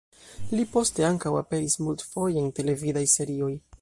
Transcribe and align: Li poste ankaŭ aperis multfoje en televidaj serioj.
Li 0.53 0.63
poste 0.75 1.05
ankaŭ 1.09 1.33
aperis 1.41 1.77
multfoje 1.89 2.43
en 2.45 2.51
televidaj 2.61 3.05
serioj. 3.19 3.53